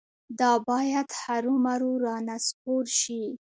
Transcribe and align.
دا 0.39 0.51
باید 0.67 1.07
هرومرو 1.23 1.91
رانسکور 2.05 2.85
شي. 3.01 3.23